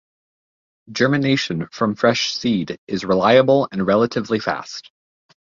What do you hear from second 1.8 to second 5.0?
fresh seed is reliable and relatively fast.